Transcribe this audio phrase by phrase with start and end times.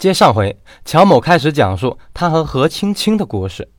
[0.00, 3.70] 接上回，乔某开始讲述他和何青青的故事。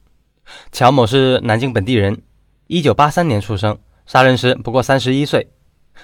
[0.71, 2.21] 乔某是南京本地人，
[2.67, 5.51] 一九八三年出生，杀人时不过三十一岁。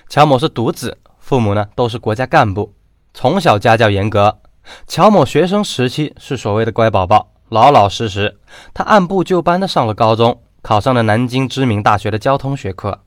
[0.09, 2.73] 乔某是独子，父母呢都是国家干部，
[3.13, 4.39] 从小家教严格。
[4.87, 8.39] 乔某学生时期是所谓的乖宝宝，老老实实。
[8.73, 13.03] 他按部就班的上了高中，考上了南京知名大学的交通学科。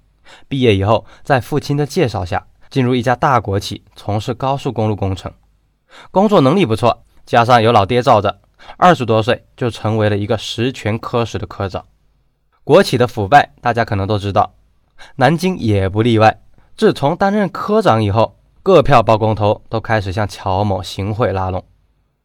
[0.46, 5.32] 毕业以后，在父亲的介绍下，进入一家大国企从事高速公路工程，
[6.10, 8.40] 工作能力不错，加上有老爹罩着，
[8.76, 11.84] 二十多岁就成为了一个实权科室的科长。
[12.64, 14.54] 国企的腐败，大家可能都知道，
[15.16, 16.42] 南京也不例外。
[16.76, 21.64] 自从担任科长以后，各票包工头都开始向乔某行贿拉拢。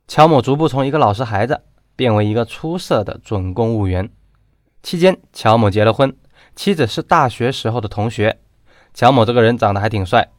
[0.08, 1.62] 乔某逐步从一个老实孩子
[1.96, 4.10] 变为一个出色的准公务员。
[4.84, 6.16] 期间，乔某结了婚。
[6.56, 8.40] 妻子是大学时候的同学，
[8.94, 10.30] 乔某这个人长得还挺帅，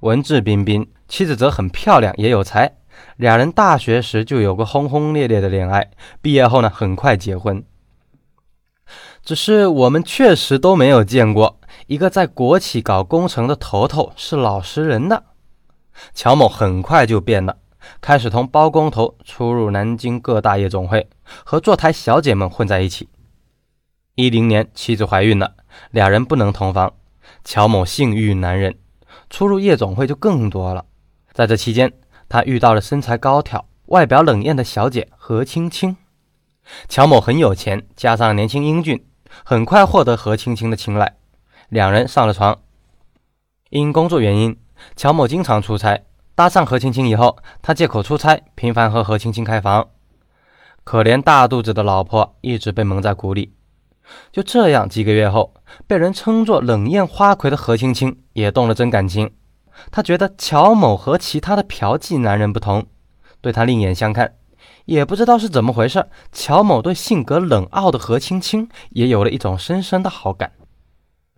[0.00, 2.76] 文质彬彬；妻子则很漂亮，也有才。
[3.16, 5.90] 俩人大学时就有过轰轰烈烈的恋爱，
[6.22, 7.64] 毕业后呢，很快结婚。
[9.24, 11.58] 只是我们确实都没有见过
[11.88, 15.24] 一个在国企搞工程的头头是老实人的。
[16.14, 17.56] 乔某很快就变了，
[18.00, 21.08] 开始同包工头出入南京各大夜总会，
[21.44, 23.08] 和坐台小姐们混在一起。
[24.14, 25.54] 一零年，妻子怀孕了。
[25.90, 26.94] 俩人不能同房，
[27.44, 28.78] 乔某性欲难忍，
[29.28, 30.84] 出入夜总会就更多了。
[31.32, 31.92] 在这期间，
[32.28, 35.96] 他遇到了身材高挑、外表冷艳的小姐何青青。
[36.88, 39.04] 乔某很有钱，加上年轻英俊，
[39.44, 41.16] 很快获得何青青的青睐，
[41.68, 42.58] 两人上了床。
[43.70, 44.56] 因工作原因，
[44.96, 46.02] 乔某经常出差。
[46.34, 49.88] 搭上何青青以后，他借口出差，频繁和何青青开房。
[50.84, 53.52] 可怜大肚子的老婆一直被蒙在鼓里。
[54.32, 55.52] 就这样，几个月后，
[55.86, 59.30] 被人称作冷艳花魁的何青青也动了真感情。
[59.90, 62.86] 他觉得乔某和其他的嫖妓男人不同，
[63.40, 64.34] 对他另眼相看。
[64.86, 70.52] 也不知道是怎么回事，乔某对性格冷傲的何青青也有了一种深深的好感。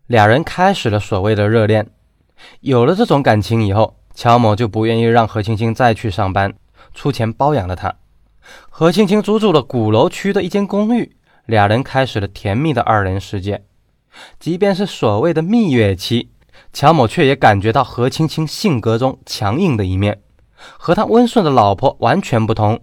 [0.07, 1.91] 俩人开始了所谓的热恋。
[2.61, 6.55] 有了这种感情以后，乔某就不愿意让何青青再去上班，
[6.93, 7.95] 出钱包养了她。
[8.69, 11.17] 何青青租住了鼓楼区的一间公寓。
[11.47, 13.65] 俩人开始了甜蜜的二人世界，
[14.41, 16.32] 即便是所谓的蜜月期，
[16.73, 20.23] 乔某却也感觉到何青青性格中强硬的一面，
[20.79, 22.81] 和他温顺的老婆完全不同。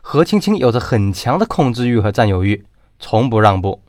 [0.00, 2.64] 何青青有着很强的控制欲和占有欲，
[2.98, 3.82] 从不让步。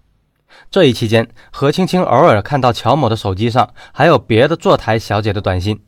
[0.70, 5.80] 这一期间，何青青偶尔看到乔某的手机上还有别的坐台小姐的短信，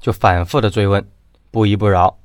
[0.00, 1.06] 就反复的追问，
[1.50, 2.18] 不依不饶。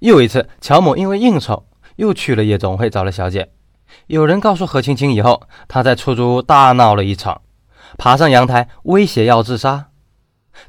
[0.00, 3.50] 又一次，乔某因为应酬，又去了夜总会找了小姐。
[4.06, 7.40] 有人告诉何青青以后，他在出租屋大闹了一场，
[7.96, 9.88] 爬上阳台威胁要自杀。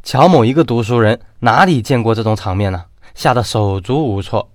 [0.03, 2.85] 乔某一个读书人哪里见过这种场面呢？
[3.15, 4.51] 吓得手足无措，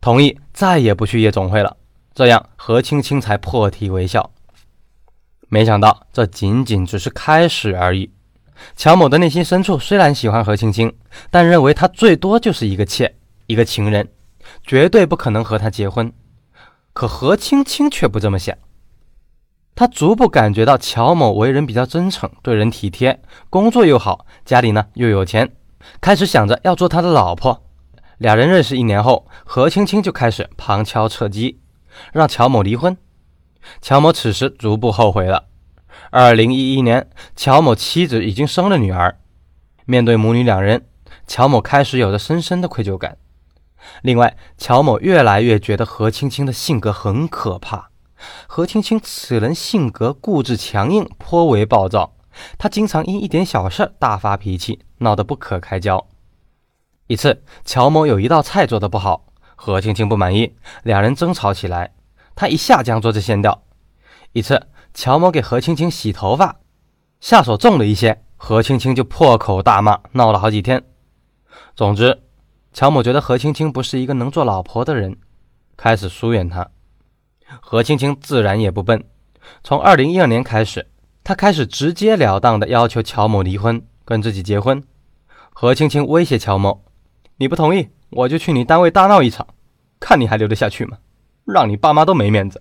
[0.00, 1.76] 同意再也不去夜总会了。
[2.12, 4.30] 这样何青青才破涕为笑。
[5.48, 8.10] 没想到这仅仅只是开始而已。
[8.76, 10.92] 乔某的内心深处虽然喜欢何青青，
[11.30, 13.14] 但认为她最多就是一个妾，
[13.46, 14.08] 一个情人，
[14.64, 16.12] 绝对不可能和她结婚。
[16.92, 18.56] 可何青青却不这么想，
[19.74, 23.20] 他逐步感觉到乔某为人比较真诚，对人体贴，
[23.50, 25.52] 工作又好，家里呢又有钱，
[26.00, 27.64] 开始想着要做他的老婆。
[28.18, 31.60] 俩人认识一年后，何青青就开始旁敲侧击，
[32.12, 32.96] 让乔某离婚。
[33.82, 35.46] 乔某此时逐步后悔了。
[36.10, 39.18] 二零一一年，乔某妻子已经生了女儿，
[39.84, 40.86] 面对母女两人，
[41.26, 43.16] 乔某开始有着深深的愧疚感。
[44.02, 47.90] 另外，乔某越来越觉得何青青的性格很可怕。
[48.46, 52.14] 何青青此人性格固执强硬，颇为暴躁。
[52.58, 56.06] 她经常因一点小事大发脾气，闹得不可开交。
[57.06, 59.26] 一次，乔某有一道菜做得不好，
[59.56, 61.94] 何青青不满意，两人争吵起来。
[62.34, 63.62] 他一下将桌子掀掉。
[64.32, 66.56] 一次，乔某给何青青洗头发，
[67.20, 70.84] 下手重了一些，何青青就破口大骂，闹了好几天。
[71.74, 72.20] 总之。
[72.72, 75.16] 乔某觉得何青青不是一个能做老婆的人，
[75.76, 76.68] 开始疏远她。
[77.60, 79.04] 何青青自然也不笨，
[79.62, 80.86] 从二零一二年开始，
[81.22, 84.82] 她开始直截了当的要求乔某离婚，跟自己结婚。
[85.52, 86.84] 何青青威胁乔某
[87.38, 89.46] ：“你不同意，我就去你单位大闹一场，
[90.00, 90.98] 看你还留得下去吗？
[91.44, 92.60] 让你爸妈都没面子。”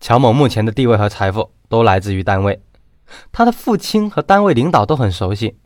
[0.00, 2.60] 乔某目前的地位和财富都来自于单位，
[3.32, 5.58] 他的父亲和单位领导都很熟悉。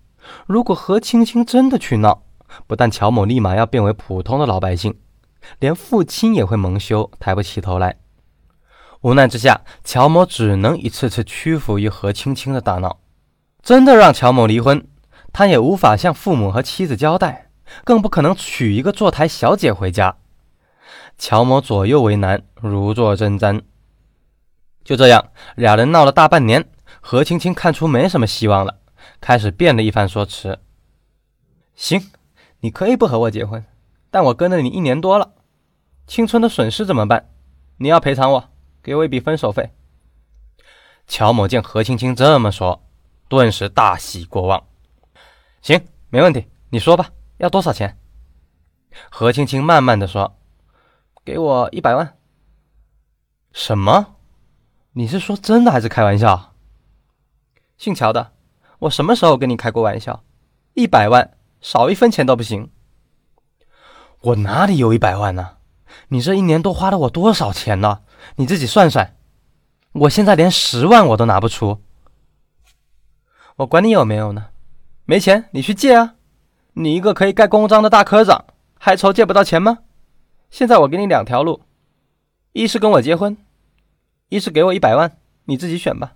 [0.46, 2.22] 如果何青青真的去闹，
[2.66, 4.94] 不但乔某立马要变为普通的老百姓，
[5.58, 7.96] 连父亲也会蒙羞，抬不起头来。
[9.02, 13.00] 无奈之下，乔某只能一次次屈服于何青青的大闹。
[13.62, 14.86] 真的让乔某离婚，
[15.32, 17.50] 他也无法向父母和妻子交代，
[17.84, 20.16] 更不可能娶一个坐台小姐回家。
[21.16, 23.62] 乔某左右为难，如坐针毡。
[24.84, 26.68] 就这样，俩人闹了大半年，
[27.00, 28.78] 何青青看出没什么希望了，
[29.20, 30.58] 开始变了一番说辞。
[31.74, 32.10] 行，
[32.60, 33.64] 你可以不和我结婚，
[34.10, 35.34] 但我跟了你一年多了，
[36.08, 37.28] 青春的损失怎么办？
[37.76, 38.50] 你要赔偿我，
[38.82, 39.70] 给我一笔分手费。
[41.06, 42.82] 乔某见何青青这么说，
[43.28, 44.66] 顿时大喜过望。
[45.60, 45.78] 行，
[46.08, 47.98] 没问题，你说吧，要多少钱？
[49.10, 50.38] 何青青慢慢的说
[51.26, 52.16] ：“给我一百万。”
[53.52, 54.16] 什么？
[54.92, 56.54] 你是说真的还是开玩笑？
[57.76, 58.32] 姓乔的，
[58.78, 60.24] 我什么时候跟你开过玩笑？
[60.72, 61.34] 一百万。
[61.60, 62.70] 少一分钱都不行。
[64.20, 65.57] 我哪里有一百万呢？
[66.08, 68.00] 你这一年多花了我多少钱呢？
[68.36, 69.16] 你自己算算。
[69.92, 71.80] 我现在连十万我都拿不出。
[73.56, 74.46] 我管你有没有呢？
[75.04, 76.14] 没钱你去借啊！
[76.74, 78.44] 你一个可以盖公章的大科长，
[78.78, 79.78] 还愁借不到钱吗？
[80.50, 81.62] 现在我给你两条路：
[82.52, 83.36] 一是跟我结婚，
[84.28, 86.14] 一是给我一百万，你自己选吧。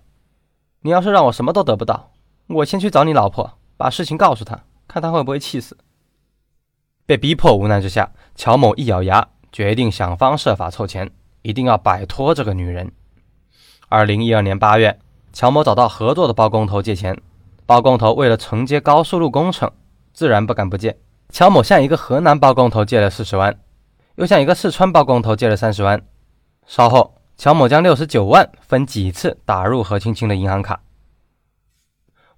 [0.81, 2.11] 你要是让我什么都得不到，
[2.47, 4.63] 我先去找你老婆，把事情告诉她。
[4.87, 5.77] 看她会不会气死。
[7.05, 11.11] 被逼迫无奈之下，乔某一咬牙，决定想方设法凑钱，
[11.43, 12.91] 一定要摆脱这个女人。
[13.87, 14.99] 二零一二年八月，
[15.31, 17.15] 乔某找到合作的包工头借钱，
[17.67, 19.71] 包工头为了承接高速路工程，
[20.11, 20.97] 自然不敢不借。
[21.29, 23.55] 乔某向一个河南包工头借了四十万，
[24.15, 26.01] 又向一个四川包工头借了三十万。
[26.65, 30.81] 稍后，乔某将六十九万分几次打入何青青的银行卡。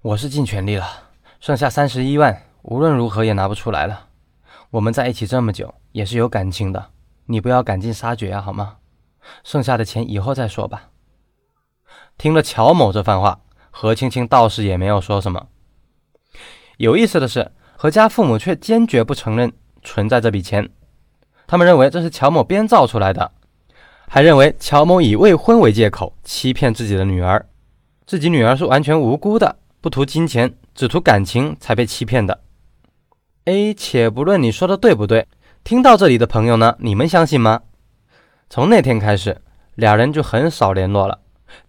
[0.02, 0.86] 我是尽全力了，
[1.40, 2.42] 剩下三十一万。
[2.60, 4.08] 无论如何也拿不出来了。
[4.70, 6.90] 我们在一起这么久，也是有感情的，
[7.26, 8.76] 你不要赶尽杀绝啊，好吗？
[9.42, 10.90] 剩下的钱以后再说吧。
[12.16, 13.40] 听了乔某这番话，
[13.70, 15.48] 何青青倒是也没有说什么。
[16.78, 19.52] 有意思的是，何家父母却坚决不承认
[19.82, 20.68] 存在这笔钱，
[21.46, 23.32] 他们认为这是乔某编造出来的，
[24.08, 27.46] 还认为乔某以未婚为借口欺骗自己的女儿，
[28.06, 32.40] 自己女儿是完全无辜的，不图金钱，只图感情才被欺骗的。
[33.46, 35.26] 哎，且不论你说的对不对，
[35.66, 37.60] 听到这里的朋友呢，你们相信吗？
[38.48, 39.42] 从那天开始，
[39.74, 41.18] 俩人就很少联络了。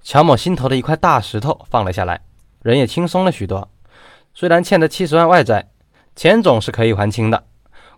[0.04, 2.22] 乔某心头的一块大石头放了下来，
[2.62, 3.68] 人也轻松了许多。
[4.36, 5.72] 虽然欠的七十万外债，
[6.16, 7.44] 钱总是可以还清的。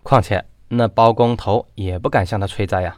[0.02, 2.96] 况且那包工头也不敢向他催债呀。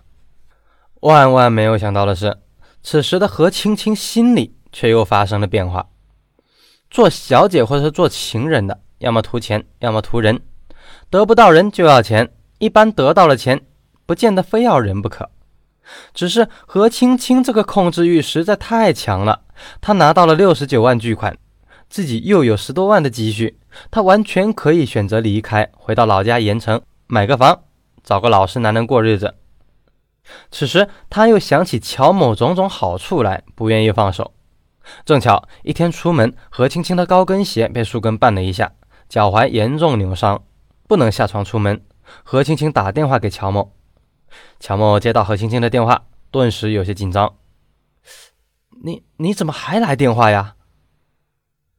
[1.00, 2.38] 万万没有想到的是，
[2.84, 5.88] 此时的何青青心里却又发生了变化。
[6.88, 10.40] 做小姐或者是做情人的，要么图钱，要么图人。
[11.10, 13.60] 得不到人就要钱，一般得到了钱，
[14.06, 15.28] 不见得非要人不可。
[16.14, 19.42] 只是何青青这个控制欲实在太强了，
[19.80, 21.36] 她拿到了六十九万巨款，
[21.88, 23.58] 自己又有十多万的积蓄，
[23.90, 27.64] 她完全可以选择离开，回到老家盐城买个房，
[28.04, 29.34] 找个老实男人过日子。
[30.52, 34.32] 此时她又想起乔某种种好处来，不愿意放手。
[35.04, 38.70] 正巧一天出门，何青青的高跟鞋被树根绊了一下，
[39.08, 40.40] 脚踝严重扭伤。
[40.86, 41.82] 不能下床出门。
[42.22, 43.72] 何青青打电话给乔某，
[44.60, 47.34] 乔某接到何青青的电话，顿时有些紧张。
[48.84, 50.56] 你你怎么还来电话呀？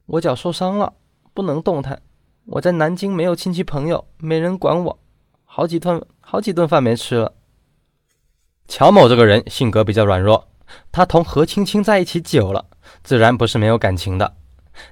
[0.06, 0.94] 我脚受伤了，
[1.32, 2.02] 不能动弹。
[2.46, 4.98] 我在南京没有亲戚朋友，没人管我，
[5.44, 7.34] 好几顿好几顿饭没吃了。
[8.68, 10.48] 乔某这个人性格比较软弱，
[10.92, 12.66] 他同何青青在一起久了，
[13.02, 14.36] 自然不是没有感情的。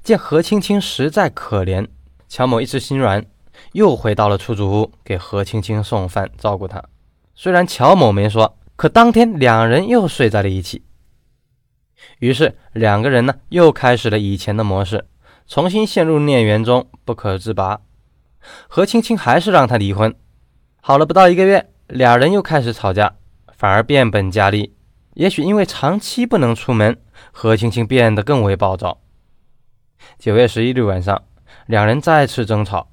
[0.03, 1.89] 见何青青实在可怜，
[2.29, 3.27] 乔某一时心软。
[3.73, 6.83] 又回到了出租屋，给何青青送饭，照顾她。
[7.35, 10.85] 虽然乔某没说，可当天两人又睡在了一起。
[12.19, 15.07] 于是两个人呢，又开始了以前的模式，
[15.47, 17.81] 重新陷入孽缘中不可自拔。
[18.69, 20.15] 何青青还是让他离婚。
[20.81, 23.15] 好了不到一个月，俩人又开始吵架，
[23.57, 24.75] 反而变本加厉。
[25.15, 26.99] 也许因为长期不能出门，
[27.31, 28.99] 何青青变得更为暴躁。
[30.19, 31.23] 九月十一日晚上，
[31.67, 32.89] 两人再次争吵。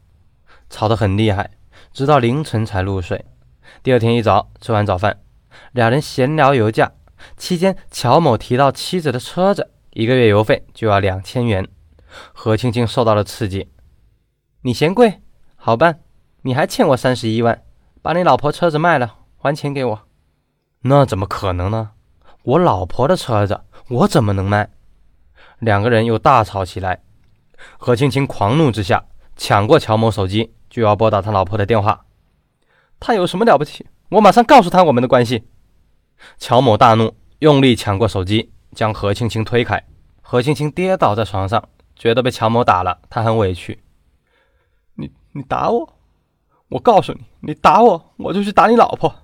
[0.70, 1.52] 吵得很厉害，
[1.92, 3.26] 直到凌晨才入睡。
[3.84, 5.20] 第二天一早吃完早饭，
[5.72, 6.92] 两人闲聊油价。
[7.36, 11.68] 期间，乔某提到妻子的车子一个月油费就要两千元，
[12.34, 13.70] 何青青受到了刺激。
[14.62, 15.22] 你嫌贵？
[15.56, 16.00] 好办，
[16.44, 17.62] 你还欠我三十一万，
[18.02, 20.08] 把你老婆车子卖了，还钱给我。
[20.84, 21.92] 那怎么可能呢？
[22.44, 23.60] 我老婆的车子，
[23.90, 24.70] 我怎么能卖？
[25.60, 27.02] 两个人又大吵起来。
[27.78, 29.04] 何青青狂怒之下，
[29.36, 30.54] 抢过乔某手机。
[30.70, 32.06] 就要拨打他老婆的电话，
[33.00, 33.88] 他有什么了不起？
[34.10, 35.44] 我马上告诉他我们的关系。
[36.38, 39.84] 乔某大怒，用力抢过手机，将何青青推开。
[40.22, 43.82] 何青青跌倒在床上，觉得被乔某打了，她很委屈。
[44.96, 45.96] 你你打我，
[46.70, 49.16] 我告诉你，你打我，我就去打你老婆。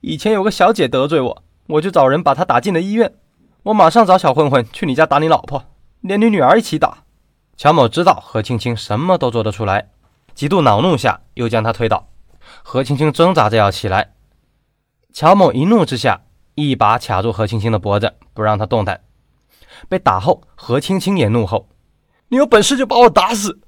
[0.00, 3.12] 以前有个小姐得罪我，我就找人把她打进了医院。
[3.64, 5.64] 我马上找小混混去你家打你老婆，
[6.00, 7.04] 连你女儿一起打。
[7.56, 9.90] 乔某知道何青青什么都做得出来，
[10.38, 12.10] 极度恼怒下又将她推倒。
[12.62, 14.12] 何青青挣扎着要起来，
[15.12, 16.20] 乔某一怒之下
[16.54, 19.00] 一把卡住何青青的脖子，不让她动弹。
[19.88, 21.68] 被打后，何青青也怒吼
[22.30, 23.58] ：“你有本事就把我打死，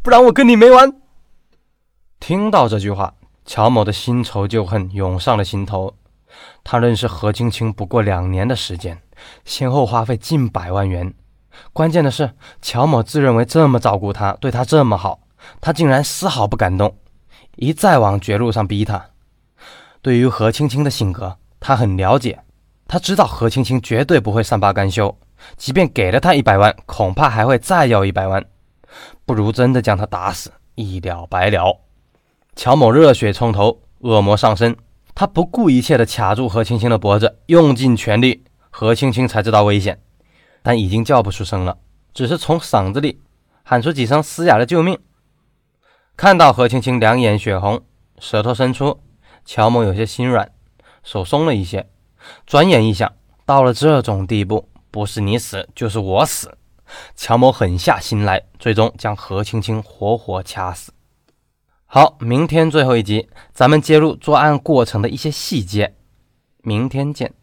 [0.00, 0.98] 不然我跟你没完！”
[2.18, 3.12] 听到这句话，
[3.44, 5.94] 乔某的新仇旧恨涌上了心头。
[6.64, 9.02] 他认识何青青不过两年的时间，
[9.44, 11.12] 先后花费近百万元。
[11.74, 15.20] 关键的是，乔某自认为这么照顾他，对他这么好，
[15.60, 16.96] 他竟然丝毫不感动，
[17.56, 19.10] 一再往绝路上逼他。
[20.02, 22.40] 对于何青青的性格，他很了解，
[22.86, 25.16] 他知道何青青绝对不会善罢甘休。
[25.56, 28.44] 即便给了他一百万，恐怕还会再要一百万，
[29.26, 31.80] 不如真的将他打死，一了百了。
[32.56, 34.76] 乔某热血冲头，恶魔上身，
[35.14, 38.44] 他不顾一切地卡住何青青的脖子，用尽全力。
[38.70, 40.00] 何青青才知道危险，
[40.62, 41.76] 但已经叫不出声了，
[42.12, 43.20] 只是从嗓子里
[43.62, 44.98] 喊出几声嘶哑的救命。
[46.16, 47.82] 看到何青青两眼血红，
[48.18, 49.00] 舌头伸出，
[49.44, 50.52] 乔某有些心软，
[51.02, 51.90] 手松了一些。
[52.46, 53.12] 转眼一想，
[53.44, 54.68] 到了这种地步。
[54.90, 56.56] 不是你死，就是我死。
[57.16, 60.92] 乔某狠下心来，最终将何青青活活掐死。
[61.86, 65.96] 好，明天最后一集，咱们揭露作案过程的一些细节。
[66.62, 67.34] 明天见。